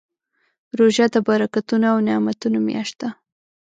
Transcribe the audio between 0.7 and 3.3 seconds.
روژه د برکتونو او نعمتونو میاشت ده.